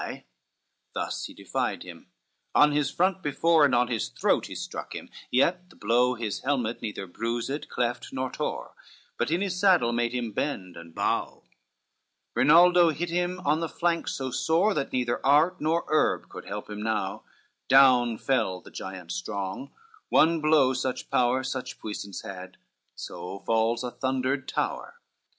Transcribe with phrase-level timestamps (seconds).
[0.01, 0.23] CIII
[0.95, 2.07] Thus he defied him,
[2.55, 6.39] on his front before, And on his throat he struck him, yet the blow His
[6.39, 8.73] helmet neither bruised, cleft nor tore,
[9.19, 11.43] But in his saddle made him bend and bow;
[12.35, 16.67] Rinaldo hit him on the flank so sore, That neither art nor herb could help
[16.67, 17.23] him now;
[17.67, 19.71] Down fell the giant strong,
[20.09, 22.57] one blow such power, Such puissance had;
[22.95, 24.95] so falls a thundered tower.